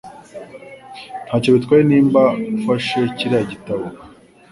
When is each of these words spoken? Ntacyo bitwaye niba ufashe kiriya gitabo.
Ntacyo 1.25 1.49
bitwaye 1.55 1.83
niba 1.91 2.23
ufashe 2.57 2.99
kiriya 3.17 3.43
gitabo. 3.51 3.85